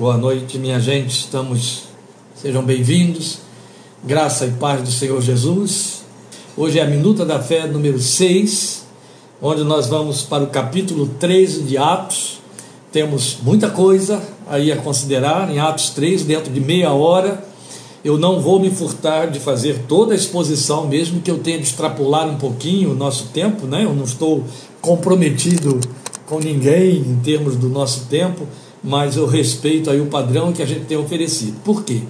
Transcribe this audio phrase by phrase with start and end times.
[0.00, 1.10] Boa noite, minha gente.
[1.10, 1.82] Estamos,
[2.34, 3.40] sejam bem-vindos.
[4.02, 6.04] Graça e paz do Senhor Jesus.
[6.56, 8.86] Hoje é a Minuta da Fé número 6,
[9.42, 12.40] onde nós vamos para o capítulo 13 de Atos.
[12.90, 17.44] Temos muita coisa aí a considerar em Atos 3, dentro de meia hora.
[18.02, 21.64] Eu não vou me furtar de fazer toda a exposição, mesmo que eu tenha de
[21.64, 23.84] extrapolar um pouquinho o nosso tempo, né?
[23.84, 24.44] Eu não estou
[24.80, 25.78] comprometido
[26.24, 28.46] com ninguém em termos do nosso tempo
[28.82, 31.56] mas eu respeito aí o padrão que a gente tem oferecido.
[31.64, 32.02] Por quê?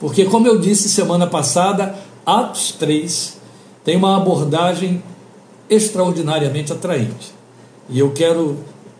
[0.00, 1.94] Porque, como eu disse semana passada,
[2.24, 3.38] Atos 3
[3.84, 5.02] tem uma abordagem
[5.68, 7.32] extraordinariamente atraente.
[7.88, 8.56] E eu quero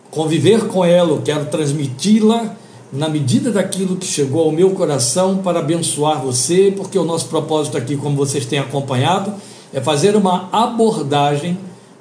[0.09, 2.55] conviver com ela, eu quero transmiti-la
[2.91, 7.77] na medida daquilo que chegou ao meu coração para abençoar você, porque o nosso propósito
[7.77, 9.33] aqui, como vocês têm acompanhado,
[9.71, 11.57] é fazer uma abordagem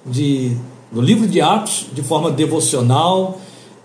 [0.07, 0.57] de,
[0.91, 3.39] do livro de Atos de forma devocional,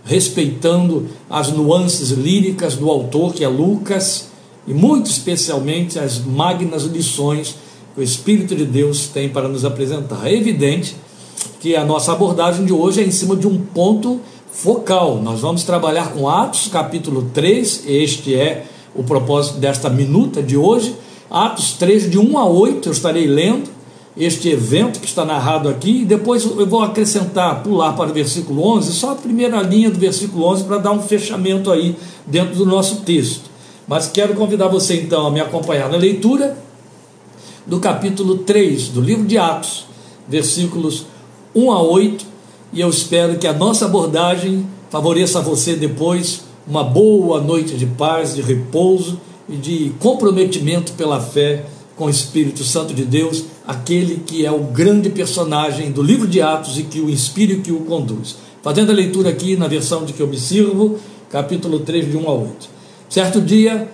[0.03, 4.27] respeitando as nuances líricas do autor, que é Lucas,
[4.67, 7.55] e muito especialmente as magnas lições
[7.93, 10.27] que o Espírito de Deus tem para nos apresentar.
[10.27, 10.95] É evidente
[11.59, 14.19] que a nossa abordagem de hoje é em cima de um ponto
[14.51, 15.21] focal.
[15.21, 20.95] Nós vamos trabalhar com Atos, capítulo 3, este é o propósito desta minuta de hoje.
[21.29, 23.72] Atos 3, de 1 a 8, eu estarei lendo
[24.15, 28.63] este evento que está narrado aqui, e depois eu vou acrescentar, pular para o versículo
[28.75, 32.65] 11, só a primeira linha do versículo 11 para dar um fechamento aí dentro do
[32.65, 33.49] nosso texto.
[33.87, 36.57] Mas quero convidar você então a me acompanhar na leitura
[37.65, 39.85] do capítulo 3 do livro de Atos,
[40.27, 41.05] versículos
[41.55, 42.25] 1 a 8,
[42.71, 47.85] e eu espero que a nossa abordagem favoreça a você depois uma boa noite de
[47.85, 54.23] paz, de repouso e de comprometimento pela fé com o Espírito Santo de Deus, aquele
[54.25, 57.71] que é o grande personagem do livro de Atos e que o inspira e que
[57.71, 58.35] o conduz.
[58.61, 60.97] Fazendo a leitura aqui na versão de que eu me sirvo,
[61.29, 62.69] capítulo 3, de 1 a 8.
[63.09, 63.89] Certo dia,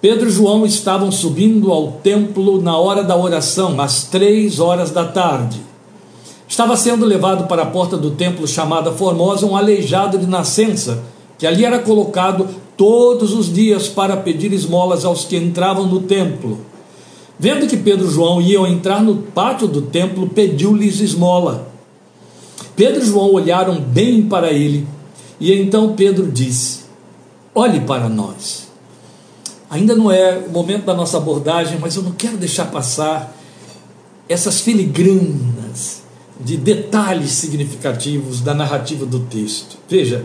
[0.00, 5.04] Pedro e João estavam subindo ao templo na hora da oração, às três horas da
[5.04, 5.60] tarde.
[6.46, 11.02] Estava sendo levado para a porta do templo chamada Formosa um aleijado de nascença,
[11.38, 16.58] que ali era colocado todos os dias para pedir esmolas aos que entravam no templo.
[17.38, 21.68] Vendo que Pedro e João iam entrar no pátio do templo, pediu-lhes esmola.
[22.76, 24.86] Pedro e João olharam bem para ele,
[25.40, 26.80] e então Pedro disse:
[27.54, 28.68] Olhe para nós.
[29.68, 33.36] Ainda não é o momento da nossa abordagem, mas eu não quero deixar passar
[34.28, 36.02] essas filigranas
[36.40, 39.76] de detalhes significativos da narrativa do texto.
[39.88, 40.24] Veja,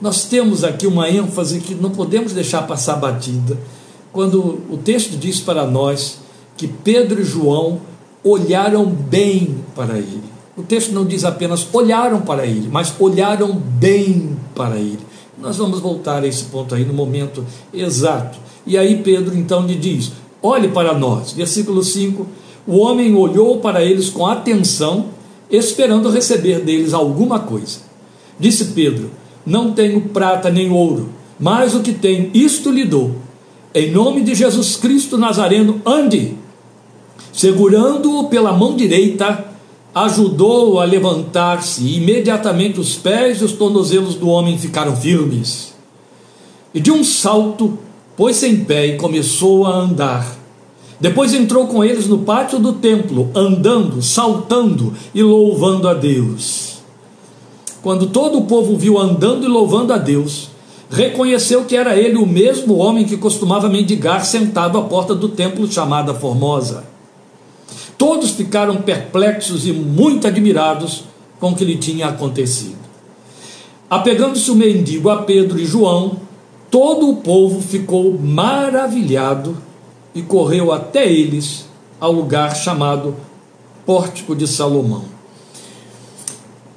[0.00, 3.58] nós temos aqui uma ênfase que não podemos deixar passar batida,
[4.12, 6.18] quando o texto diz para nós
[6.56, 7.80] que Pedro e João
[8.24, 10.24] olharam bem para ele.
[10.56, 15.00] O texto não diz apenas olharam para ele, mas olharam bem para ele.
[15.38, 18.38] Nós vamos voltar a esse ponto aí no momento exato.
[18.66, 20.12] E aí Pedro então lhe diz:
[20.42, 21.32] Olhe para nós.
[21.32, 22.26] Versículo 5:
[22.66, 25.06] O homem olhou para eles com atenção,
[25.50, 27.80] esperando receber deles alguma coisa.
[28.40, 29.10] Disse Pedro:
[29.44, 33.14] Não tenho prata nem ouro, mas o que tenho, isto lhe dou.
[33.74, 36.34] Em nome de Jesus Cristo Nazareno, ande
[37.32, 39.44] Segurando-o pela mão direita,
[39.94, 45.74] ajudou-o a levantar-se, e imediatamente os pés e os tornozelos do homem ficaram firmes.
[46.74, 47.78] E de um salto,
[48.16, 50.36] pôs-se em pé e começou a andar.
[51.00, 56.78] Depois entrou com eles no pátio do templo, andando, saltando e louvando a Deus.
[57.82, 60.48] Quando todo o povo viu andando e louvando a Deus,
[60.90, 65.70] reconheceu que era ele o mesmo homem que costumava mendigar sentado à porta do templo
[65.70, 66.95] chamada Formosa.
[67.98, 71.04] Todos ficaram perplexos e muito admirados
[71.40, 72.76] com o que lhe tinha acontecido.
[73.88, 76.16] Apegando-se o mendigo a Pedro e João,
[76.70, 79.56] todo o povo ficou maravilhado
[80.14, 81.66] e correu até eles
[82.00, 83.14] ao lugar chamado
[83.84, 85.15] Pórtico de Salomão.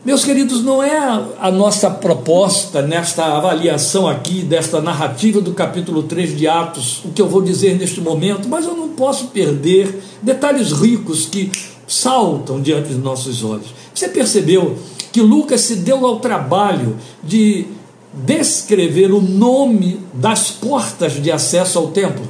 [0.05, 0.97] Meus queridos, não é
[1.41, 7.21] a nossa proposta nesta avaliação aqui, desta narrativa do capítulo 3 de Atos, o que
[7.21, 11.51] eu vou dizer neste momento, mas eu não posso perder detalhes ricos que
[11.85, 13.73] saltam diante dos nossos olhos.
[13.93, 14.77] Você percebeu
[15.11, 17.67] que Lucas se deu ao trabalho de
[18.13, 22.25] descrever o nome das portas de acesso ao templo?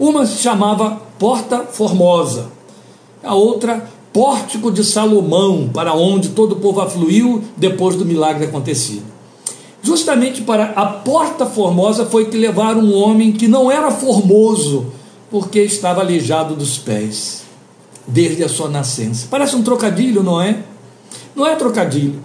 [0.00, 2.50] Uma se chamava Porta Formosa,
[3.22, 9.02] a outra pórtico de Salomão, para onde todo o povo afluiu depois do milagre acontecido.
[9.82, 14.86] Justamente para a porta formosa foi que levaram um homem que não era formoso,
[15.30, 17.42] porque estava aleijado dos pés,
[18.06, 19.28] desde a sua nascença.
[19.30, 20.60] Parece um trocadilho, não é?
[21.34, 22.18] Não é trocadilho.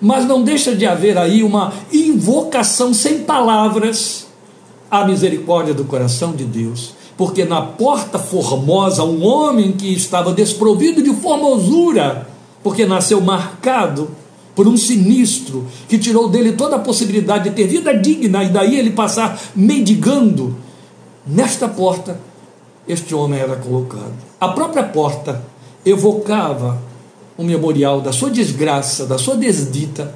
[0.00, 4.28] Mas não deixa de haver aí uma invocação sem palavras
[4.90, 11.02] a misericórdia do coração de Deus, porque na porta formosa um homem que estava desprovido
[11.02, 12.28] de formosura,
[12.62, 14.08] porque nasceu marcado
[14.54, 18.78] por um sinistro que tirou dele toda a possibilidade de ter vida digna e daí
[18.78, 20.56] ele passar mendigando,
[21.26, 22.20] nesta porta
[22.86, 24.14] este homem era colocado.
[24.40, 25.42] A própria porta
[25.84, 26.80] evocava
[27.36, 30.14] um memorial da sua desgraça, da sua desdita,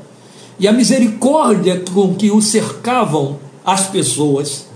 [0.58, 4.66] e a misericórdia com que o cercavam as pessoas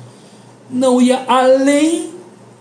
[0.69, 2.15] não ia além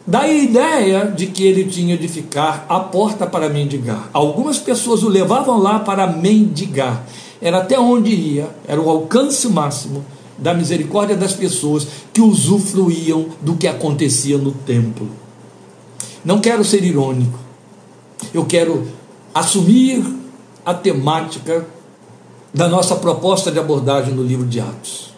[0.07, 4.09] da ideia de que ele tinha de ficar à porta para mendigar.
[4.13, 7.05] Algumas pessoas o levavam lá para mendigar.
[7.41, 10.05] Era até onde ia, era o alcance máximo
[10.37, 15.09] da misericórdia das pessoas que usufruíam do que acontecia no templo.
[16.23, 17.39] Não quero ser irônico,
[18.33, 18.87] eu quero
[19.33, 20.03] assumir
[20.65, 21.65] a temática
[22.53, 25.13] da nossa proposta de abordagem no livro de Atos.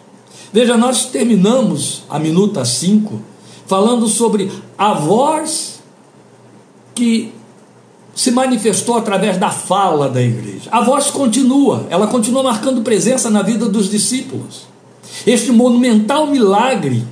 [0.52, 3.20] Veja, nós terminamos a minuta 5
[3.68, 5.80] falando sobre a voz
[6.94, 7.32] que
[8.14, 10.68] se manifestou através da fala da igreja.
[10.72, 14.66] A voz continua, ela continua marcando presença na vida dos discípulos.
[15.24, 17.04] Este monumental milagre,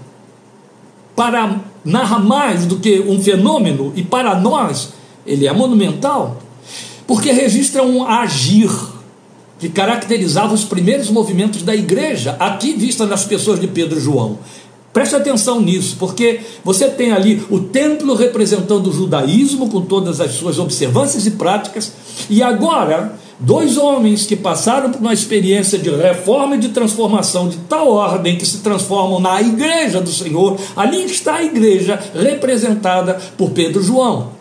[1.15, 4.95] para narrar mais do que um fenômeno, e para nós
[5.25, 6.39] ele é monumental,
[7.07, 8.71] porque registra um agir
[9.59, 14.39] que caracterizava os primeiros movimentos da igreja, aqui vista nas pessoas de Pedro e João.
[14.97, 20.33] Preste atenção nisso, porque você tem ali o templo representando o judaísmo, com todas as
[20.33, 21.93] suas observâncias e práticas,
[22.31, 27.59] e agora, dois homens que passaram por uma experiência de reforma e de transformação de
[27.69, 33.51] tal ordem que se transformam na igreja do Senhor, ali está a igreja representada por
[33.51, 34.36] Pedro e João.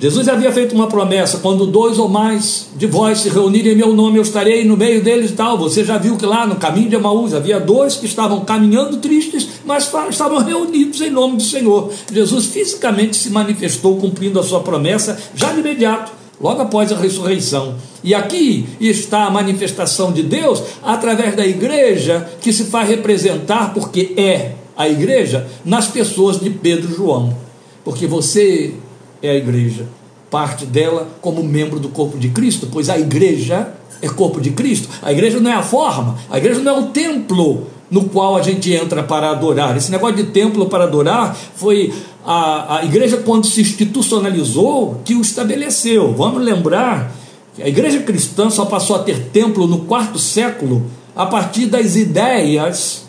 [0.00, 3.92] Jesus havia feito uma promessa: quando dois ou mais de vós se reunirem em meu
[3.94, 5.58] nome, eu estarei no meio deles e tal.
[5.58, 9.48] Você já viu que lá no caminho de Emaús havia dois que estavam caminhando tristes,
[9.64, 11.92] mas estavam reunidos em nome do Senhor.
[12.12, 17.74] Jesus fisicamente se manifestou cumprindo a sua promessa já de imediato, logo após a ressurreição.
[18.04, 24.14] E aqui está a manifestação de Deus através da igreja que se faz representar, porque
[24.16, 27.36] é a igreja, nas pessoas de Pedro e João.
[27.84, 28.74] Porque você
[29.22, 29.86] é a igreja,
[30.30, 34.88] parte dela como membro do corpo de Cristo, pois a igreja é corpo de Cristo.
[35.02, 38.42] A igreja não é a forma, a igreja não é o templo no qual a
[38.42, 39.76] gente entra para adorar.
[39.76, 41.92] Esse negócio de templo para adorar foi
[42.24, 46.12] a, a igreja, quando se institucionalizou, que o estabeleceu.
[46.12, 47.12] Vamos lembrar
[47.54, 50.84] que a igreja cristã só passou a ter templo no quarto século
[51.16, 53.06] a partir das ideias.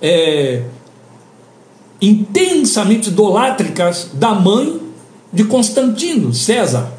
[0.00, 0.62] É,
[2.00, 4.80] intensamente idolátricas da mãe
[5.32, 6.92] de Constantino, César.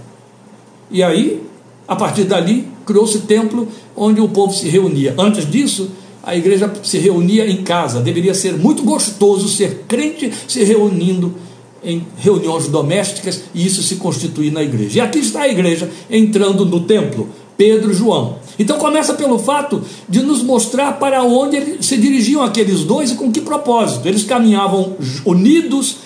[0.90, 1.42] E aí,
[1.88, 5.14] a partir dali, criou-se templo onde o povo se reunia.
[5.18, 5.92] Antes disso,
[6.24, 8.02] a igreja se reunia em casa.
[8.02, 11.34] Deveria ser muito gostoso ser crente se reunindo
[11.84, 15.00] em reuniões domésticas e isso se constituir na igreja.
[15.00, 18.38] E aqui está a igreja entrando no templo, Pedro e João.
[18.60, 23.32] Então começa pelo fato de nos mostrar para onde se dirigiam aqueles dois e com
[23.32, 24.08] que propósito.
[24.08, 24.96] Eles caminhavam
[25.26, 25.98] unidos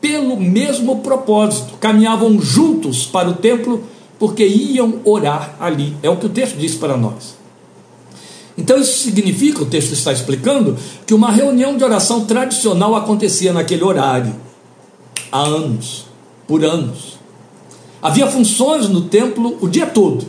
[0.00, 3.84] pelo mesmo propósito, caminhavam juntos para o templo
[4.18, 5.96] porque iam orar ali.
[6.02, 7.38] É o que o texto diz para nós.
[8.56, 10.76] Então isso significa, o texto está explicando,
[11.06, 14.34] que uma reunião de oração tradicional acontecia naquele horário,
[15.32, 16.06] há anos,
[16.46, 17.18] por anos.
[18.02, 20.26] Havia funções no templo o dia todo.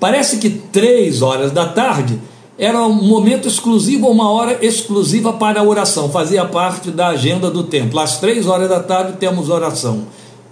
[0.00, 2.18] Parece que três horas da tarde
[2.58, 7.64] era um momento exclusivo, uma hora exclusiva para a oração, fazia parte da agenda do
[7.64, 7.98] templo.
[7.98, 10.06] Às três horas da tarde temos oração.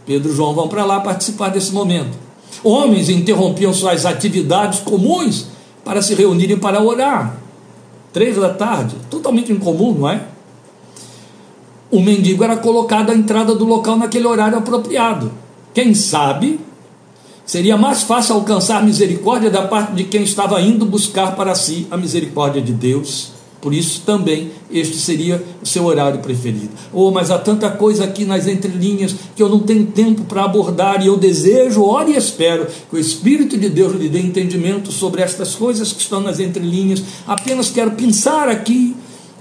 [0.07, 2.17] Pedro e João vão para lá participar desse momento.
[2.65, 5.47] Homens interrompiam suas atividades comuns
[5.85, 7.37] para se reunirem para orar.
[8.13, 10.23] Três da tarde, totalmente incomum, não é?
[11.91, 15.31] O mendigo era colocado à entrada do local naquele horário apropriado.
[15.75, 16.61] Quem sabe
[17.51, 21.97] Seria mais fácil alcançar misericórdia da parte de quem estava indo buscar para si a
[21.97, 23.33] misericórdia de Deus.
[23.61, 26.71] Por isso também este seria o seu horário preferido.
[26.93, 31.03] Oh, mas há tanta coisa aqui nas entrelinhas que eu não tenho tempo para abordar
[31.03, 35.21] e eu desejo, oro e espero que o Espírito de Deus lhe dê entendimento sobre
[35.21, 37.03] estas coisas que estão nas entrelinhas.
[37.27, 38.95] Apenas quero pensar aqui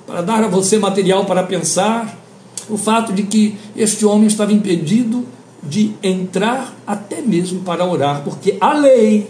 [0.07, 2.19] para dar a você material para pensar
[2.67, 5.23] o fato de que este homem estava impedido
[5.61, 9.27] de entrar até mesmo para orar, porque a lei,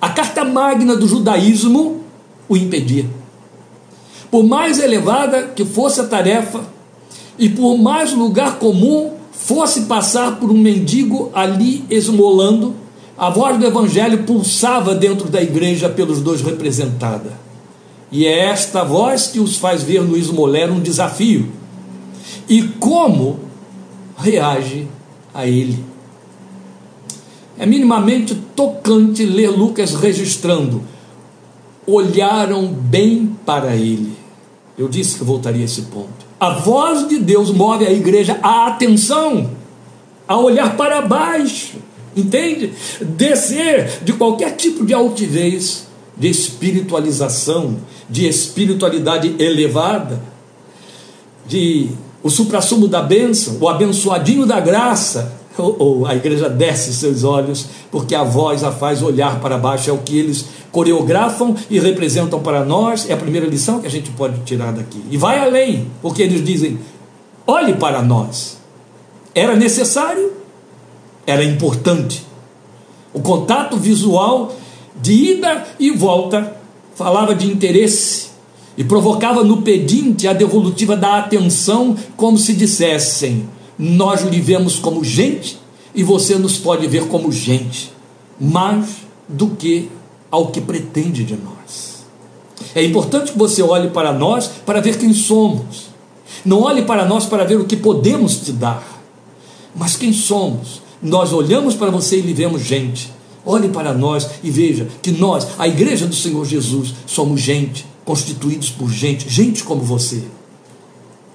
[0.00, 2.02] a carta magna do judaísmo,
[2.48, 3.06] o impedia.
[4.30, 6.60] Por mais elevada que fosse a tarefa,
[7.38, 12.74] e por mais lugar comum fosse passar por um mendigo ali esmolando,
[13.16, 17.32] a voz do evangelho pulsava dentro da igreja pelos dois representada.
[18.10, 21.50] E é esta voz que os faz ver Luiz Moller um desafio.
[22.48, 23.40] E como
[24.16, 24.88] reage
[25.38, 25.84] a ele.
[27.56, 30.82] É minimamente tocante ler Lucas registrando.
[31.86, 34.12] Olharam bem para ele.
[34.76, 36.26] Eu disse que voltaria a esse ponto.
[36.40, 39.50] A voz de Deus move a igreja à atenção,
[40.26, 41.76] a olhar para baixo,
[42.16, 42.72] entende?
[43.00, 47.76] Descer de qualquer tipo de altivez, de espiritualização,
[48.10, 50.20] de espiritualidade elevada,
[51.46, 51.90] de
[52.22, 57.66] o suprassumo da bênção, o abençoadinho da graça, ou, ou, a igreja desce seus olhos,
[57.90, 62.40] porque a voz a faz olhar para baixo, é o que eles coreografam e representam
[62.40, 65.02] para nós, é a primeira lição que a gente pode tirar daqui.
[65.10, 66.78] E vai além, porque eles dizem:
[67.46, 68.58] olhe para nós.
[69.34, 70.32] Era necessário,
[71.26, 72.26] era importante.
[73.12, 74.54] O contato visual
[75.00, 76.56] de ida e volta
[76.94, 78.27] falava de interesse
[78.78, 85.02] e provocava no pedinte a devolutiva da atenção, como se dissessem: Nós lhe vemos como
[85.02, 85.58] gente
[85.92, 87.92] e você nos pode ver como gente,
[88.40, 88.86] mais
[89.28, 89.90] do que
[90.30, 92.04] ao que pretende de nós.
[92.72, 95.88] É importante que você olhe para nós para ver quem somos.
[96.44, 99.02] Não olhe para nós para ver o que podemos te dar,
[99.74, 100.80] mas quem somos.
[101.02, 103.12] Nós olhamos para você e lhe vemos gente.
[103.44, 108.70] Olhe para nós e veja que nós, a igreja do Senhor Jesus, somos gente, constituídos
[108.70, 110.24] por gente, gente como você.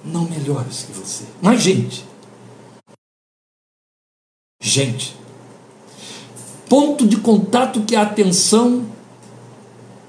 [0.04, 2.04] Não melhores que você, mas gente.
[4.60, 5.14] Gente.
[6.68, 8.86] Ponto de contato que a atenção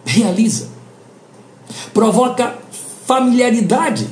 [0.04, 0.70] realiza.
[1.94, 2.58] Provoca
[3.06, 4.10] familiaridade,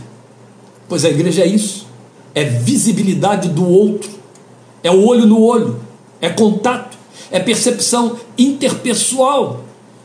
[0.88, 1.88] pois a igreja é isso,
[2.36, 4.12] é visibilidade do outro,
[4.84, 5.82] é o olho no olho,
[6.22, 6.96] é contato,
[7.32, 9.64] é percepção interpessoal,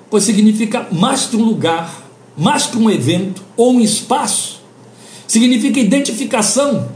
[0.09, 2.07] pois significa mais que um lugar,
[2.38, 4.62] mais que um evento ou um espaço,
[5.26, 6.88] significa identificação,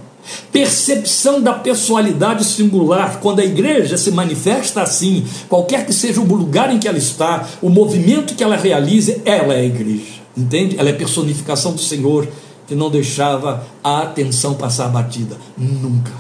[0.53, 6.73] Percepção da pessoalidade singular, quando a igreja se manifesta assim, qualquer que seja o lugar
[6.73, 10.79] em que ela está, o movimento que ela realize, ela é a igreja, entende?
[10.79, 12.29] Ela é personificação do Senhor
[12.69, 16.13] que não deixava a atenção passar batida, nunca.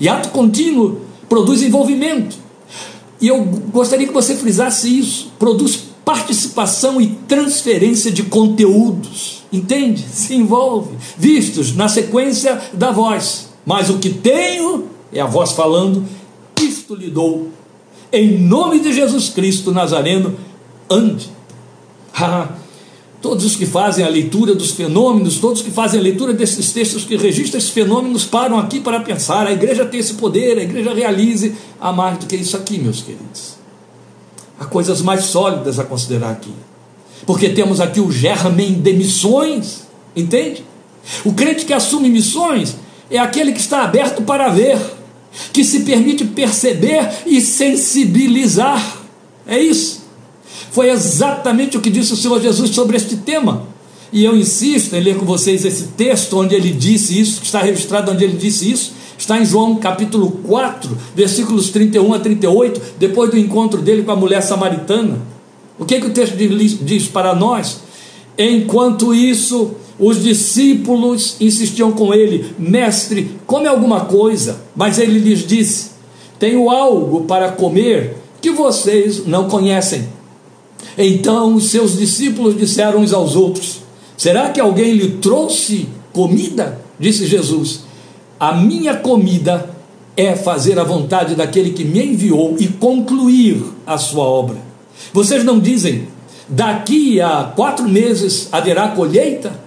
[0.00, 2.36] E ato contínuo produz envolvimento.
[3.20, 3.42] E eu
[3.72, 10.02] gostaria que você frisasse isso: produz participação e transferência de conteúdos, entende?
[10.02, 13.50] Se envolve, vistos na sequência da voz.
[13.64, 16.04] Mas o que tenho é a voz falando:
[16.60, 17.50] Isto lhe dou,
[18.12, 20.36] em nome de Jesus Cristo Nazareno,
[20.90, 21.30] ande.
[23.22, 27.04] Todos os que fazem a leitura dos fenômenos, todos que fazem a leitura desses textos
[27.04, 30.92] que registram esses fenômenos, param aqui para pensar: a igreja tem esse poder, a igreja
[30.92, 33.61] realize a mais do que isso aqui, meus queridos.
[34.62, 36.52] Há coisas mais sólidas a considerar aqui.
[37.26, 40.64] Porque temos aqui o germen de missões, entende?
[41.24, 42.76] O crente que assume missões
[43.10, 44.78] é aquele que está aberto para ver,
[45.52, 48.98] que se permite perceber e sensibilizar.
[49.48, 50.02] É isso.
[50.70, 53.66] Foi exatamente o que disse o Senhor Jesus sobre este tema.
[54.12, 57.60] E eu insisto em ler com vocês esse texto onde ele disse isso, que está
[57.60, 58.92] registrado onde ele disse isso,
[59.22, 64.16] Está em João capítulo 4, versículos 31 a 38, depois do encontro dele com a
[64.16, 65.16] mulher samaritana.
[65.78, 67.82] O que, que o texto diz para nós?
[68.36, 74.60] Enquanto isso, os discípulos insistiam com ele: Mestre, come alguma coisa.
[74.74, 75.90] Mas ele lhes disse:
[76.36, 80.08] Tenho algo para comer que vocês não conhecem.
[80.98, 83.82] Então os seus discípulos disseram uns aos outros:
[84.16, 86.80] Será que alguém lhe trouxe comida?
[86.98, 87.91] Disse Jesus:
[88.42, 89.70] a minha comida
[90.16, 94.56] é fazer a vontade daquele que me enviou e concluir a sua obra.
[95.12, 96.08] Vocês não dizem,
[96.48, 99.60] daqui a quatro meses haverá colheita?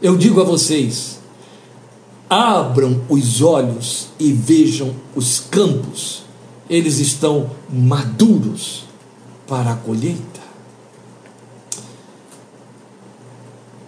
[0.00, 1.20] Eu digo a vocês,
[2.30, 6.22] abram os olhos e vejam os campos,
[6.70, 8.84] eles estão maduros
[9.46, 10.40] para a colheita.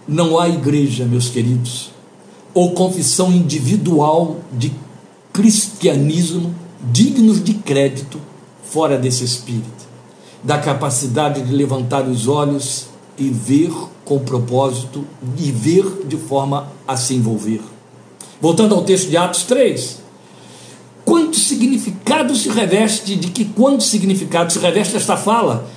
[0.07, 1.89] Não há igreja, meus queridos,
[2.53, 4.71] ou confissão individual de
[5.31, 6.53] cristianismo
[6.91, 8.19] dignos de crédito
[8.63, 9.85] fora desse espírito,
[10.43, 13.71] da capacidade de levantar os olhos e ver
[14.03, 15.05] com propósito
[15.37, 17.61] e ver de forma a se envolver.
[18.41, 19.99] Voltando ao texto de Atos 3,
[21.05, 25.67] quanto significado se reveste, de que quanto significado se reveste esta fala,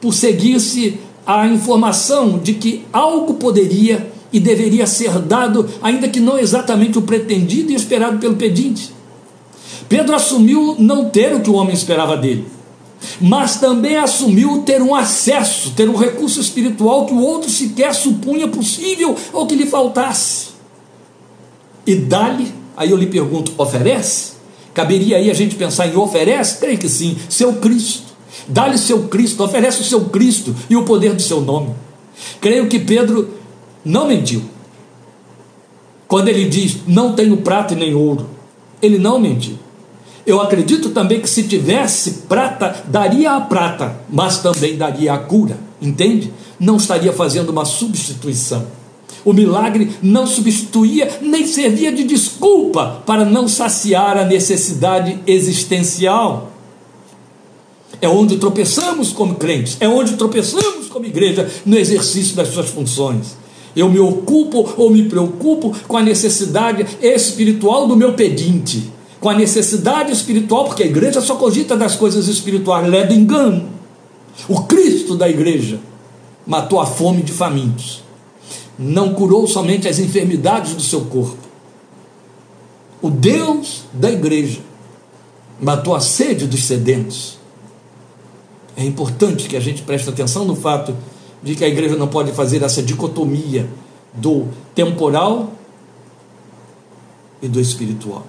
[0.00, 6.38] por seguir-se a informação de que algo poderia e deveria ser dado, ainda que não
[6.38, 8.92] exatamente o pretendido e esperado pelo pedinte.
[9.88, 12.46] Pedro assumiu não ter o que o homem esperava dele.
[13.20, 18.48] mas também assumiu ter um acesso, ter um recurso espiritual que o outro sequer supunha
[18.48, 20.48] possível ou que lhe faltasse.
[21.86, 24.32] E dá-lhe, aí eu lhe pergunto, oferece?
[24.74, 26.58] Caberia aí a gente pensar em oferece?
[26.58, 28.10] Creio que sim, seu Cristo.
[28.46, 31.74] Dá-lhe seu Cristo, oferece o seu Cristo e o poder do seu nome.
[32.40, 33.39] Creio que Pedro
[33.84, 34.42] não mentiu.
[36.06, 38.28] Quando ele diz, não tenho prata e nem ouro,
[38.82, 39.56] ele não mentiu.
[40.26, 45.58] Eu acredito também que se tivesse prata, daria a prata, mas também daria a cura,
[45.80, 46.32] entende?
[46.58, 48.66] Não estaria fazendo uma substituição.
[49.24, 56.50] O milagre não substituía nem servia de desculpa para não saciar a necessidade existencial.
[58.00, 63.36] É onde tropeçamos como crentes, é onde tropeçamos como igreja no exercício das suas funções.
[63.80, 69.34] Eu me ocupo ou me preocupo com a necessidade espiritual do meu pedinte, com a
[69.34, 73.70] necessidade espiritual, porque a igreja só cogita das coisas espirituais, ela é engano.
[74.46, 75.80] O Cristo da igreja
[76.46, 78.04] matou a fome de famintos,
[78.78, 81.38] não curou somente as enfermidades do seu corpo.
[83.00, 84.60] O Deus da igreja
[85.58, 87.38] matou a sede dos sedentos.
[88.76, 90.94] É importante que a gente preste atenção no fato
[91.42, 93.68] de que a igreja não pode fazer essa dicotomia
[94.12, 95.52] do temporal
[97.42, 98.26] e do espiritual.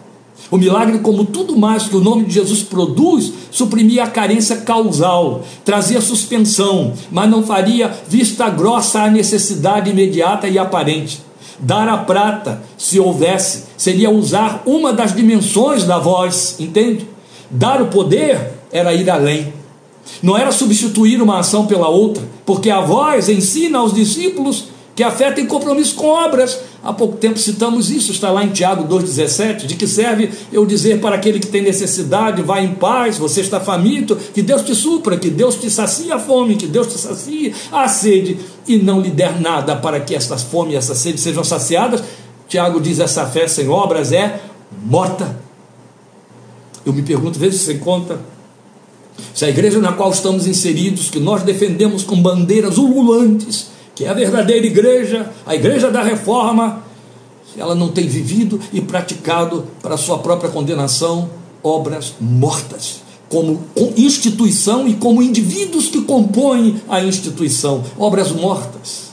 [0.49, 5.43] O milagre, como tudo mais que o nome de Jesus produz, suprimia a carência causal,
[5.63, 11.21] trazia suspensão, mas não faria vista grossa à necessidade imediata e aparente.
[11.59, 17.07] Dar a prata, se houvesse, seria usar uma das dimensões da voz, entende?
[17.49, 19.53] Dar o poder era ir além.
[20.21, 24.65] Não era substituir uma ação pela outra, porque a voz ensina aos discípulos
[24.95, 26.59] que a fé tem compromisso com obras.
[26.83, 30.99] Há pouco tempo citamos isso, está lá em Tiago 2,17, de que serve eu dizer
[30.99, 35.17] para aquele que tem necessidade, vá em paz, você está faminto, que Deus te supra,
[35.17, 39.11] que Deus te sacia a fome, que Deus te sacie a sede, e não lhe
[39.11, 42.03] der nada para que esta fome e essa sede sejam saciadas.
[42.47, 44.41] Tiago diz: essa fé sem obras é
[44.83, 45.39] morta.
[46.85, 48.19] Eu me pergunto, veja se você conta
[49.33, 54.09] se a igreja na qual estamos inseridos, que nós defendemos com bandeiras ululantes, que é
[54.09, 56.83] a verdadeira igreja, a igreja da reforma,
[57.53, 61.29] se ela não tem vivido e praticado para sua própria condenação
[61.63, 63.63] obras mortas, como
[63.95, 69.11] instituição e como indivíduos que compõem a instituição, obras mortas.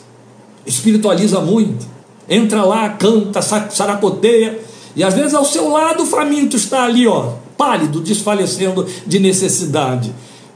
[0.66, 1.86] Espiritualiza muito,
[2.28, 4.60] entra lá, canta, saracoteia,
[4.96, 10.14] e às vezes ao seu lado o faminto está ali, ó, pálido, desfalecendo de necessidade,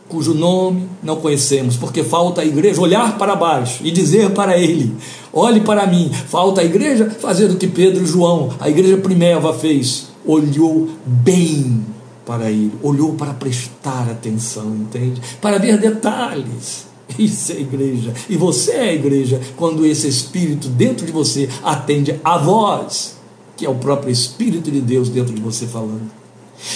[0.08, 4.94] cujo nome não conhecemos, porque falta a igreja olhar para baixo e dizer para ele:
[5.32, 6.10] olhe para mim.
[6.28, 11.84] Falta a igreja fazer o que Pedro e João, a igreja primeva, fez: olhou bem
[12.24, 15.20] para ele, olhou para prestar atenção, entende?
[15.40, 16.86] Para ver detalhes.
[17.18, 18.14] Isso é igreja.
[18.28, 23.16] E você é igreja quando esse Espírito dentro de você atende a voz,
[23.56, 26.21] que é o próprio Espírito de Deus dentro de você falando.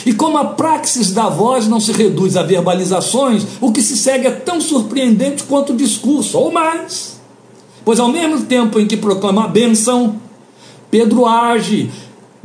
[0.05, 4.27] E como a praxis da voz não se reduz a verbalizações, o que se segue
[4.27, 7.21] é tão surpreendente quanto o discurso, ou mais.
[7.85, 10.17] Pois ao mesmo tempo em que proclama a bênção,
[10.91, 11.91] Pedro age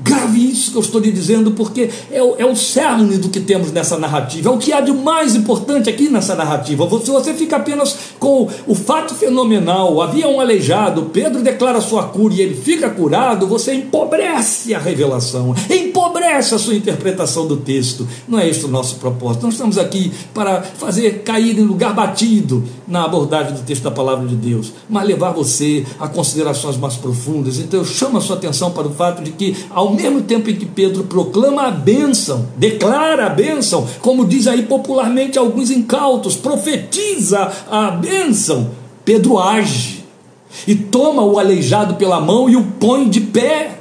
[0.04, 3.40] Grave isso que eu estou lhe dizendo, porque é o, é o cerne do que
[3.40, 6.88] temos nessa narrativa, é o que há de mais importante aqui nessa narrativa.
[7.04, 12.34] Se você fica apenas com o fato fenomenal, havia um aleijado, Pedro declara sua cura
[12.34, 18.08] e ele fica curado, você empobrece a revelação, empobrece a sua interpretação do texto.
[18.28, 19.44] Não é este o nosso propósito.
[19.44, 24.28] Nós estamos aqui para fazer cair em lugar batido na abordagem do texto da palavra
[24.28, 27.60] de Deus, mas levar você a considerações mais profundas.
[27.60, 30.50] Então eu chamo a sua atenção para o fato de que, ao ao mesmo tempo
[30.50, 36.36] em que Pedro proclama a bênção, declara a bênção, como diz aí popularmente alguns incautos,
[36.36, 38.72] profetiza a bênção,
[39.04, 40.06] Pedro age
[40.66, 43.80] e toma o aleijado pela mão e o põe de pé.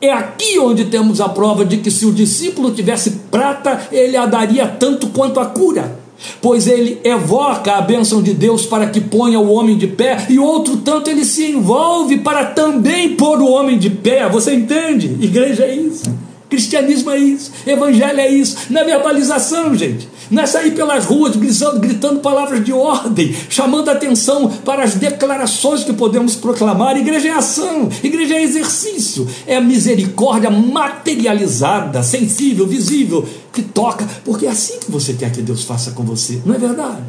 [0.00, 4.26] É aqui onde temos a prova de que se o discípulo tivesse prata, ele a
[4.26, 6.05] daria tanto quanto a cura
[6.40, 10.38] pois ele evoca a bênção de Deus para que ponha o homem de pé, e
[10.38, 14.28] outro tanto ele se envolve para também pôr o homem de pé.
[14.28, 15.16] Você entende?
[15.20, 16.04] Igreja é isso.
[16.48, 20.08] Cristianismo é isso, evangelho é isso, é verbalização, gente.
[20.30, 25.84] Não é sair pelas ruas gritando, gritando palavras de ordem, chamando atenção para as declarações
[25.84, 26.96] que podemos proclamar.
[26.96, 34.46] Igreja é ação, igreja é exercício, é a misericórdia materializada, sensível, visível, que toca, porque
[34.46, 37.04] é assim que você quer que Deus faça com você, não é verdade?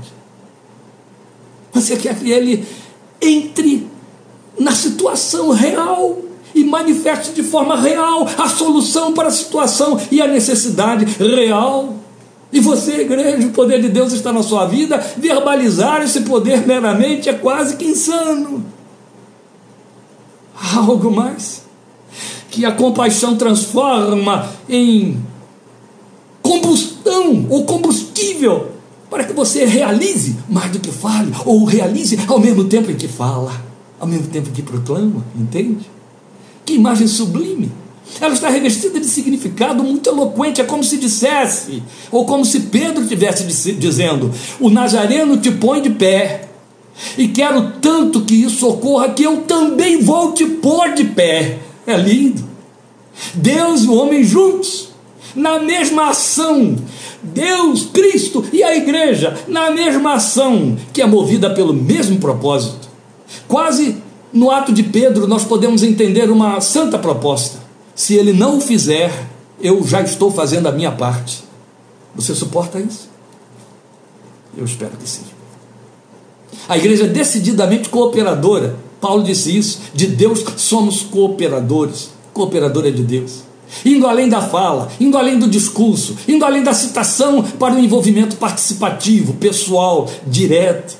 [1.73, 2.65] Você quer que Ele
[3.21, 3.88] entre
[4.60, 6.19] na situação real
[6.53, 11.95] e manifeste de forma real a solução para a situação e a necessidade real.
[12.51, 17.27] E você, igreja, o poder de Deus está na sua vida, verbalizar esse poder meramente
[17.27, 18.65] é quase que insano.
[20.75, 21.63] Algo mais
[22.49, 25.21] que a compaixão transforma em
[26.41, 28.71] combustão ou combustível
[29.10, 33.07] para que você realize mais do que fale, ou realize ao mesmo tempo em que
[33.07, 33.51] fala,
[33.99, 35.89] ao mesmo tempo que proclama, entende?
[36.65, 37.71] Que imagem sublime!
[38.19, 43.03] Ela está revestida de significado muito eloquente, é como se dissesse, ou como se Pedro
[43.03, 46.47] estivesse dizendo: O Nazareno te põe de pé,
[47.17, 51.59] e quero tanto que isso ocorra que eu também vou te pôr de pé.
[51.85, 52.43] É lindo.
[53.33, 54.89] Deus e o homem juntos,
[55.35, 56.75] na mesma ação,
[57.21, 62.87] Deus, Cristo e a igreja na mesma ação, que é movida pelo mesmo propósito.
[63.47, 63.97] Quase
[64.31, 67.66] no ato de Pedro nós podemos entender uma santa proposta.
[67.97, 69.12] Se ele não o fizer,
[69.60, 71.43] eu já estou fazendo a minha parte.
[72.15, 73.10] Você suporta isso?
[74.55, 75.23] Eu espero que sim.
[76.69, 78.77] A igreja é decididamente cooperadora.
[79.01, 79.79] Paulo disse isso.
[79.95, 82.12] De Deus somos cooperadores.
[82.33, 83.47] Cooperador é de Deus
[83.86, 88.38] indo além da fala, indo além do discurso, indo além da citação para o envolvimento
[88.38, 90.95] participativo, pessoal, direto.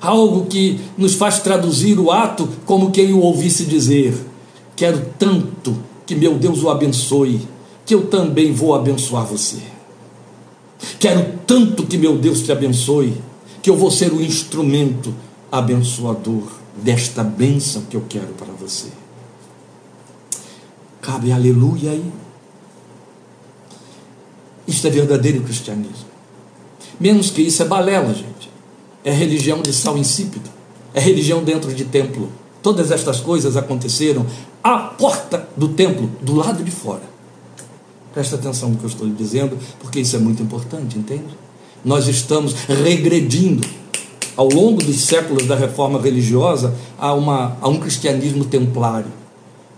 [0.00, 4.31] Algo que nos faz traduzir o ato como quem o ouvisse dizer:
[4.76, 7.46] Quero tanto que meu Deus o abençoe,
[7.84, 9.58] que eu também vou abençoar você.
[10.98, 13.20] Quero tanto que meu Deus te abençoe,
[13.62, 15.14] que eu vou ser o instrumento
[15.50, 16.44] abençoador
[16.76, 18.88] desta bênção que eu quero para você.
[21.00, 22.12] Cabe aleluia aí.
[24.66, 26.06] Isto é verdadeiro cristianismo.
[26.98, 28.50] Menos que isso é balela, gente.
[29.04, 30.48] É religião de sal insípido.
[30.94, 32.30] É religião dentro de templo.
[32.62, 34.24] Todas estas coisas aconteceram
[34.62, 37.02] à porta do templo, do lado de fora.
[38.12, 41.36] Presta atenção no que eu estou lhe dizendo, porque isso é muito importante, entende?
[41.84, 43.66] Nós estamos regredindo
[44.36, 49.22] ao longo dos séculos da reforma religiosa a, uma, a um cristianismo templário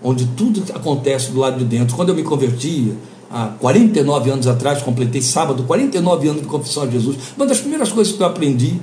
[0.05, 1.97] onde tudo acontece do lado de dentro.
[1.97, 2.94] Quando eu me convertia,
[3.31, 7.90] há 49 anos atrás, completei sábado, 49 anos de confissão a Jesus, uma das primeiras
[7.90, 8.79] coisas que eu aprendi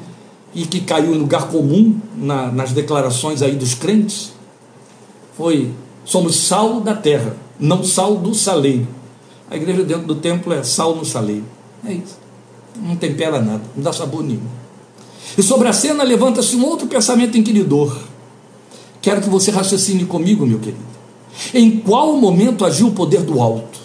[0.54, 4.34] e que caiu em lugar comum na, nas declarações aí dos crentes
[5.38, 5.70] foi:
[6.04, 8.88] somos sal da terra, não sal do saleiro.
[9.50, 11.46] A igreja dentro do templo é sal no saleiro.
[11.86, 12.18] É isso.
[12.82, 14.48] Não tempera nada, não dá sabor nenhum.
[15.38, 17.98] E sobre a cena levanta-se um outro pensamento inquiridor.
[19.02, 20.92] Quero que você raciocine comigo, meu querido.
[21.54, 23.80] Em qual momento agiu o poder do alto?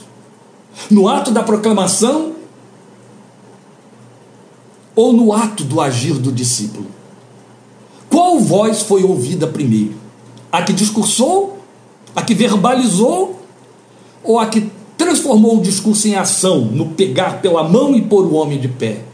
[0.91, 2.33] No ato da proclamação
[4.95, 6.87] ou no ato do agir do discípulo?
[8.11, 9.95] Qual voz foi ouvida primeiro?
[10.51, 11.56] A que discursou?
[12.17, 13.43] A que verbalizou?
[14.25, 18.35] Ou a que transformou o discurso em ação, no pegar pela mão e pôr o
[18.35, 19.05] homem de pé?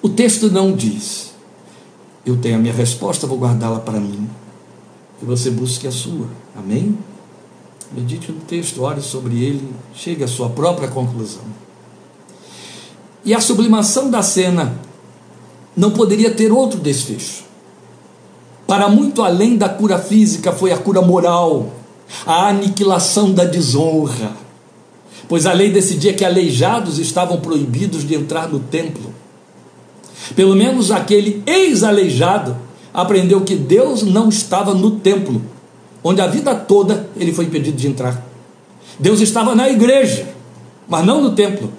[0.00, 1.34] O texto não diz.
[2.24, 4.28] Eu tenho a minha resposta, vou guardá-la para mim.
[5.18, 6.28] Que você busque a sua.
[6.56, 6.96] Amém?
[7.92, 11.42] Medite no texto, ore sobre ele, chegue à sua própria conclusão.
[13.24, 14.78] E a sublimação da cena
[15.76, 17.44] não poderia ter outro desfecho.
[18.66, 21.70] Para muito além da cura física foi a cura moral,
[22.26, 24.32] a aniquilação da desonra.
[25.28, 29.12] Pois a lei decidia que aleijados estavam proibidos de entrar no templo.
[30.34, 32.56] Pelo menos aquele ex-aleijado
[32.92, 35.42] aprendeu que Deus não estava no templo,
[36.02, 38.24] onde a vida toda ele foi impedido de entrar.
[38.98, 40.26] Deus estava na igreja,
[40.88, 41.70] mas não no templo.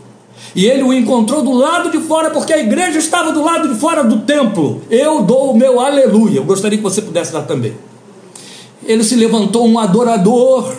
[0.55, 3.79] E ele o encontrou do lado de fora, porque a igreja estava do lado de
[3.79, 4.81] fora do templo.
[4.89, 6.37] Eu dou o meu aleluia.
[6.37, 7.73] Eu gostaria que você pudesse dar também.
[8.87, 10.73] Ele se levantou um adorador.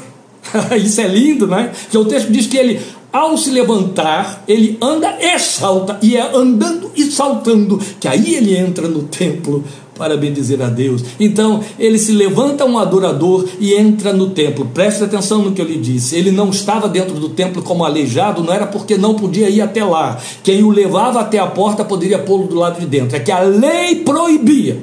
[0.82, 1.70] Isso é lindo, né?
[1.90, 2.80] Que o texto diz que ele,
[3.12, 8.56] ao se levantar, ele anda e salta, e é andando e saltando, que aí ele
[8.56, 9.62] entra no templo
[9.98, 11.02] para bendizer a Deus.
[11.18, 14.66] Então, ele se levanta um adorador e entra no templo.
[14.72, 16.14] Preste atenção no que eu lhe disse.
[16.14, 19.84] Ele não estava dentro do templo como aleijado, não era porque não podia ir até
[19.84, 20.16] lá.
[20.44, 23.16] Quem o levava até a porta poderia pô-lo do lado de dentro.
[23.16, 24.80] É que a lei proibia.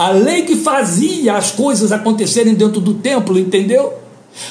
[0.00, 3.92] A lei que fazia as coisas acontecerem dentro do templo, entendeu?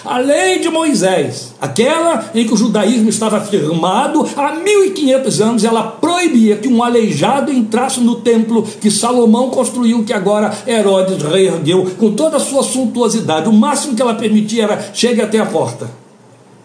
[0.06, 5.82] A lei de Moisés, aquela em que o judaísmo estava firmado há 1500 anos, ela
[5.82, 12.12] proibia que um aleijado entrasse no templo que Salomão construiu, que agora Herodes reergueu com
[12.12, 13.50] toda a sua suntuosidade.
[13.50, 15.90] O máximo que ela permitia era chegue até a porta,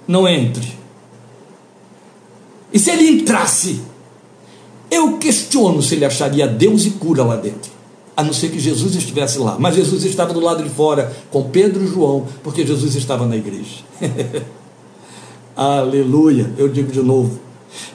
[0.07, 0.75] não entre.
[2.71, 3.81] E se ele entrasse,
[4.91, 7.73] eu questiono se ele acharia Deus e cura lá dentro
[8.17, 9.57] a não ser que Jesus estivesse lá.
[9.59, 13.37] Mas Jesus estava do lado de fora com Pedro e João, porque Jesus estava na
[13.37, 13.83] igreja.
[15.57, 17.39] Aleluia, eu digo de novo.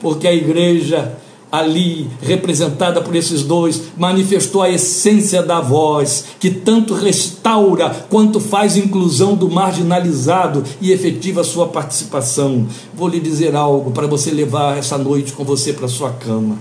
[0.02, 1.18] porque a igreja
[1.52, 8.78] ali representada por esses dois, manifestou a essência da voz, que tanto restaura quanto faz
[8.78, 12.68] inclusão do marginalizado e efetiva sua participação.
[12.94, 16.58] Vou lhe dizer algo para você levar essa noite com você para sua cama.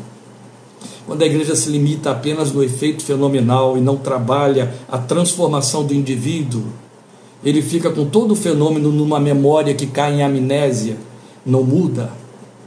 [1.08, 5.94] Quando a igreja se limita apenas no efeito fenomenal e não trabalha a transformação do
[5.94, 6.64] indivíduo,
[7.42, 10.98] ele fica com todo o fenômeno numa memória que cai em amnésia,
[11.46, 12.12] não muda,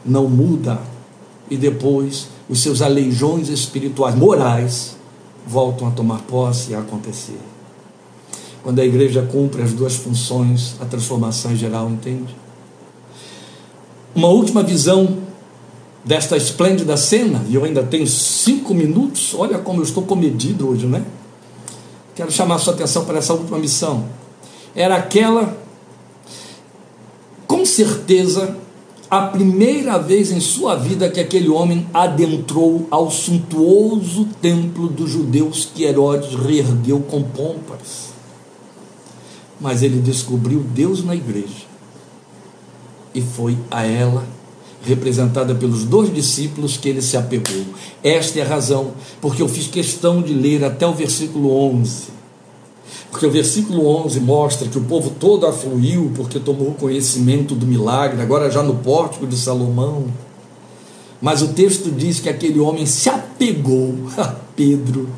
[0.03, 0.79] não muda
[1.51, 4.97] e depois os seus aleijões espirituais, morais,
[5.45, 7.37] voltam a tomar posse e a acontecer.
[8.63, 12.35] Quando a igreja cumpre as duas funções, a transformação em geral, entende?
[14.15, 15.29] Uma última visão
[16.03, 20.85] desta esplêndida cena, e eu ainda tenho cinco minutos, olha como eu estou comedido hoje,
[20.85, 21.03] né?
[22.15, 24.05] Quero chamar sua atenção para essa última missão.
[24.75, 25.57] Era aquela,
[27.47, 28.57] com certeza,
[29.09, 35.65] a primeira vez em sua vida que aquele homem adentrou ao suntuoso templo dos judeus
[35.65, 38.11] que Herodes reergueu com pompas.
[39.59, 41.69] Mas ele descobriu Deus na igreja
[43.13, 44.23] e foi a ela,
[44.83, 47.65] representada pelos dois discípulos, que ele se apegou.
[48.03, 52.21] Esta é a razão porque eu fiz questão de ler até o versículo 11
[53.11, 58.21] porque o versículo 11 mostra que o povo todo afluiu porque tomou conhecimento do milagre,
[58.21, 60.05] agora já no pórtico de Salomão.
[61.21, 65.09] Mas o texto diz que aquele homem se apegou a Pedro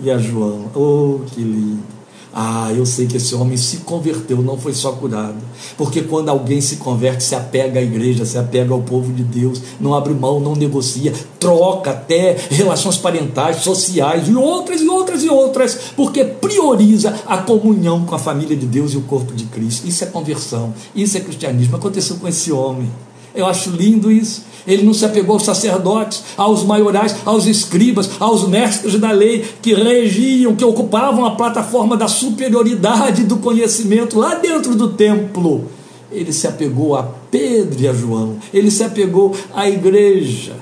[0.00, 0.70] e a João.
[0.74, 1.99] Oh, que lindo!
[2.32, 5.38] Ah, eu sei que esse homem se converteu, não foi só curado.
[5.76, 9.60] Porque quando alguém se converte, se apega à igreja, se apega ao povo de Deus,
[9.80, 15.28] não abre mão, não negocia, troca até relações parentais, sociais e outras e outras e
[15.28, 19.88] outras, porque prioriza a comunhão com a família de Deus e o corpo de Cristo.
[19.88, 21.76] Isso é conversão, isso é cristianismo.
[21.76, 22.90] Aconteceu com esse homem.
[23.34, 24.44] Eu acho lindo isso.
[24.66, 29.74] Ele não se apegou aos sacerdotes, aos maiorais, aos escribas, aos mestres da lei que
[29.74, 35.66] regiam, que ocupavam a plataforma da superioridade do conhecimento lá dentro do templo.
[36.12, 40.56] Ele se apegou a Pedro e a João, ele se apegou à igreja.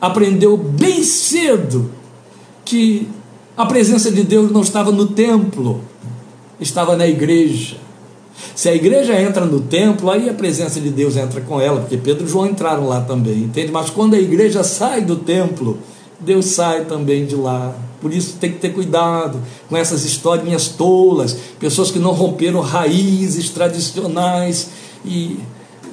[0.00, 1.90] Aprendeu bem cedo
[2.64, 3.08] que
[3.56, 5.80] a presença de Deus não estava no templo,
[6.60, 7.76] estava na igreja.
[8.54, 11.96] Se a igreja entra no templo, aí a presença de Deus entra com ela, porque
[11.96, 13.70] Pedro e João entraram lá também, entende?
[13.70, 15.78] Mas quando a igreja sai do templo,
[16.20, 17.74] Deus sai também de lá.
[18.00, 23.50] Por isso tem que ter cuidado com essas historinhas tolas, pessoas que não romperam raízes
[23.50, 24.70] tradicionais
[25.04, 25.38] e,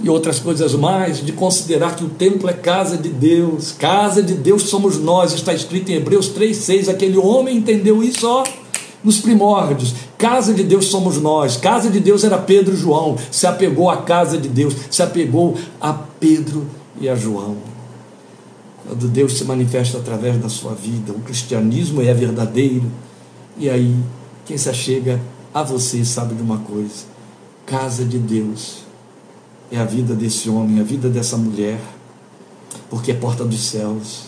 [0.03, 3.71] e outras coisas mais, de considerar que o templo é casa de Deus.
[3.71, 6.89] Casa de Deus somos nós, está escrito em Hebreus 3,6.
[6.89, 8.43] Aquele homem entendeu isso, ó
[9.05, 9.93] nos primórdios.
[10.17, 11.55] Casa de Deus somos nós.
[11.55, 13.15] Casa de Deus era Pedro e João.
[13.31, 16.65] Se apegou à casa de Deus, se apegou a Pedro
[16.99, 17.55] e a João.
[18.87, 22.91] Quando Deus se manifesta através da sua vida, o cristianismo é verdadeiro.
[23.57, 23.95] E aí,
[24.45, 25.21] quem se achega
[25.53, 27.05] a você sabe de uma coisa:
[27.65, 28.79] casa de Deus
[29.71, 31.79] é a vida desse homem, a vida dessa mulher,
[32.89, 34.25] porque é porta dos céus,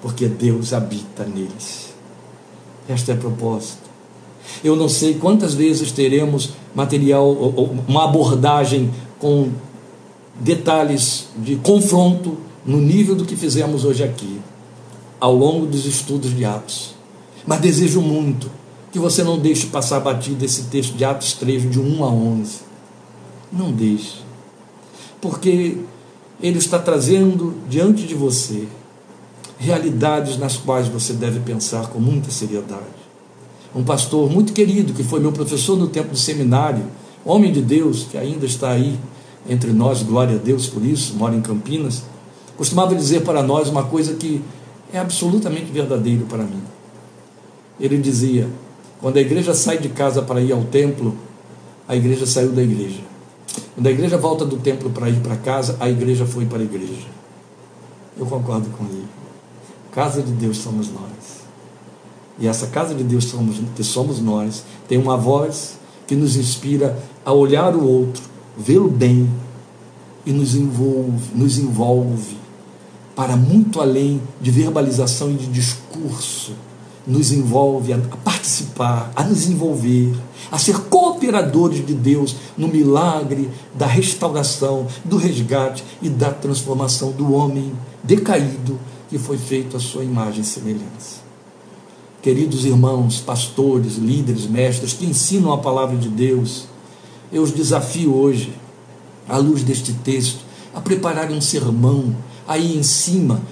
[0.00, 1.92] porque Deus habita neles.
[2.88, 3.91] Esta é a proposta.
[4.62, 7.32] Eu não sei quantas vezes teremos material,
[7.88, 9.50] uma abordagem com
[10.40, 14.40] detalhes de confronto no nível do que fizemos hoje aqui,
[15.20, 16.94] ao longo dos estudos de Atos.
[17.46, 18.50] Mas desejo muito
[18.90, 22.60] que você não deixe passar batido esse texto de Atos 3, de 1 a 11.
[23.52, 24.18] Não deixe.
[25.20, 25.78] Porque
[26.40, 28.68] ele está trazendo diante de você
[29.58, 33.01] realidades nas quais você deve pensar com muita seriedade
[33.74, 36.84] um pastor muito querido, que foi meu professor no tempo do seminário,
[37.24, 38.98] homem de Deus, que ainda está aí
[39.48, 42.02] entre nós, glória a Deus por isso, mora em Campinas,
[42.56, 44.42] costumava dizer para nós uma coisa que
[44.92, 46.62] é absolutamente verdadeiro para mim.
[47.80, 48.48] Ele dizia:
[49.00, 51.16] quando a igreja sai de casa para ir ao templo,
[51.88, 53.00] a igreja saiu da igreja.
[53.74, 56.62] Quando a igreja volta do templo para ir para casa, a igreja foi para a
[56.62, 57.08] igreja.
[58.16, 59.06] Eu concordo com ele.
[59.90, 61.41] Casa de Deus somos nós.
[62.38, 65.74] E essa casa de Deus somos, que somos nós, tem uma voz
[66.06, 68.22] que nos inspira a olhar o outro,
[68.56, 69.28] vê-lo bem
[70.24, 72.36] e nos envolve, nos envolve
[73.14, 76.52] para muito além de verbalização e de discurso,
[77.06, 80.14] nos envolve a, participar, a nos envolver,
[80.50, 87.32] a ser cooperadores de Deus no milagre da restauração, do resgate e da transformação do
[87.32, 91.21] homem decaído que foi feito à sua imagem e semelhança
[92.22, 96.66] queridos irmãos, pastores, líderes, mestres que ensinam a palavra de Deus,
[97.32, 98.52] eu os desafio hoje,
[99.28, 100.38] à luz deste texto,
[100.72, 102.14] a prepararem um sermão
[102.46, 103.42] aí em cima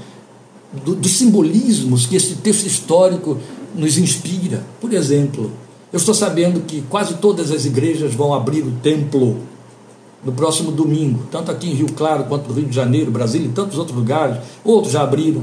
[0.84, 3.36] do, dos simbolismos que esse texto histórico
[3.74, 4.64] nos inspira.
[4.80, 5.50] Por exemplo,
[5.92, 9.38] eu estou sabendo que quase todas as igrejas vão abrir o templo
[10.24, 13.52] no próximo domingo, tanto aqui em Rio Claro quanto no Rio de Janeiro, Brasília e
[13.52, 14.36] tantos outros lugares.
[14.64, 15.42] Outros já abriram.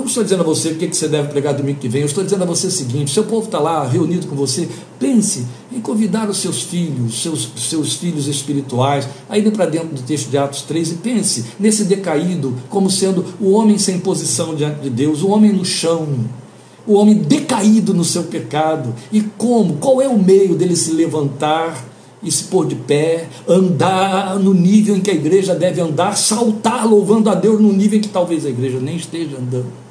[0.00, 2.24] Não estou dizendo a você o que você deve pregar domingo que vem, eu estou
[2.24, 4.66] dizendo a você o seguinte: seu povo está lá reunido com você,
[4.98, 10.00] pense em convidar os seus filhos, seus, seus filhos espirituais, a irem para dentro do
[10.00, 14.80] texto de Atos 3 e pense nesse decaído como sendo o homem sem posição diante
[14.80, 16.08] de Deus, o homem no chão,
[16.86, 18.94] o homem decaído no seu pecado.
[19.12, 19.76] E como?
[19.76, 21.88] Qual é o meio dele se levantar?
[22.22, 26.86] e se pôr de pé, andar no nível em que a igreja deve andar, saltar
[26.86, 29.89] louvando a Deus no nível em que talvez a igreja nem esteja andando.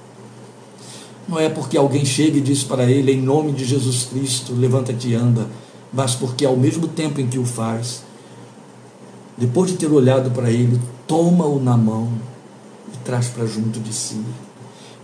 [1.30, 5.10] Não é porque alguém chega e diz para ele, em nome de Jesus Cristo, levanta-te
[5.10, 5.48] e anda,
[5.94, 8.02] mas porque ao mesmo tempo em que o faz,
[9.38, 12.10] depois de ter olhado para ele, toma-o na mão
[12.92, 14.20] e traz para junto de si,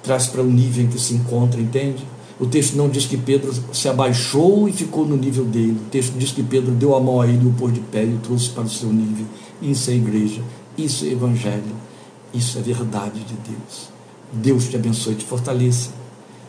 [0.02, 2.04] traz para o nível em que se encontra, entende?
[2.40, 5.78] O texto não diz que Pedro se abaixou e ficou no nível dele.
[5.80, 8.16] O texto diz que Pedro deu a mão a ele, o pôs de pé e
[8.16, 9.28] o trouxe para o seu nível.
[9.62, 10.42] Isso é igreja,
[10.76, 11.76] isso é evangelho,
[12.34, 13.90] isso é verdade de Deus.
[14.34, 16.05] Deus te abençoe e te fortaleça.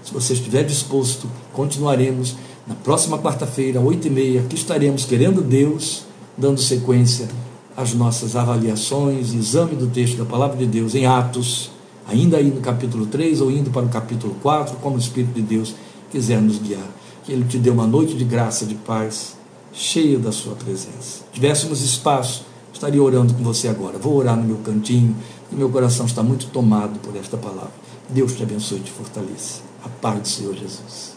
[0.07, 6.05] Se você estiver disposto, continuaremos na próxima quarta-feira, oito e meia, aqui estaremos querendo Deus,
[6.39, 7.29] dando sequência
[7.77, 11.71] às nossas avaliações, exame do texto da palavra de Deus em Atos
[12.07, 15.43] ainda aí no capítulo 3 ou indo para o capítulo 4, como o Espírito de
[15.43, 15.75] Deus
[16.09, 16.87] quiser nos guiar.
[17.25, 19.37] Que Ele te dê uma noite de graça, de paz,
[19.73, 21.25] cheia da Sua presença.
[21.33, 23.99] Tivéssemos espaço, estaria orando com você agora.
[23.99, 25.17] Vou orar no meu cantinho,
[25.51, 27.75] e meu coração está muito tomado por esta palavra.
[28.09, 29.66] Deus te abençoe e te fortaleça.
[29.87, 31.16] A paz do Senhor Jesus.